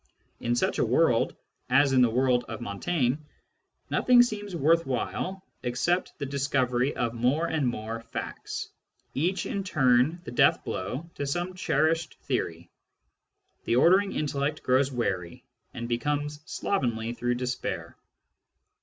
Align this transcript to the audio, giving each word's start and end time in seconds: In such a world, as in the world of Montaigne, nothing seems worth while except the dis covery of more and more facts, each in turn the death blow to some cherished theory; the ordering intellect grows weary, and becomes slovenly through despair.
In 0.39 0.55
such 0.55 0.79
a 0.79 0.83
world, 0.83 1.35
as 1.69 1.93
in 1.93 2.01
the 2.01 2.09
world 2.09 2.43
of 2.45 2.59
Montaigne, 2.59 3.17
nothing 3.91 4.23
seems 4.23 4.55
worth 4.55 4.83
while 4.87 5.45
except 5.61 6.17
the 6.17 6.25
dis 6.25 6.47
covery 6.47 6.91
of 6.93 7.13
more 7.13 7.45
and 7.45 7.67
more 7.67 7.99
facts, 8.01 8.71
each 9.13 9.45
in 9.45 9.63
turn 9.63 10.19
the 10.23 10.31
death 10.31 10.63
blow 10.63 11.07
to 11.13 11.27
some 11.27 11.53
cherished 11.53 12.17
theory; 12.23 12.71
the 13.65 13.75
ordering 13.75 14.11
intellect 14.13 14.63
grows 14.63 14.91
weary, 14.91 15.45
and 15.71 15.87
becomes 15.87 16.39
slovenly 16.49 17.13
through 17.13 17.35
despair. 17.35 17.95